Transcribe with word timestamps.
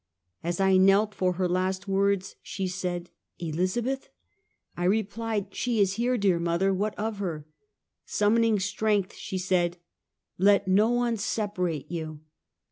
As 0.43 0.59
I 0.59 0.77
knelt 0.77 1.13
for 1.13 1.33
her 1.33 1.47
last 1.47 1.87
words, 1.87 2.35
she 2.41 2.65
said: 2.67 3.11
"Elizabeth?" 3.37 4.09
I 4.75 4.85
replied, 4.85 5.53
"She 5.53 5.79
is 5.79 5.93
here, 5.93 6.17
dear 6.17 6.39
mother, 6.39 6.73
what 6.73 6.97
of 6.97 7.19
her?" 7.19 7.45
Summoning 8.03 8.59
strength 8.59 9.13
she 9.13 9.37
said: 9.37 9.77
"Let 10.39 10.67
no 10.67 10.89
one 10.89 11.17
separate 11.17 11.91
you!" 11.91 12.21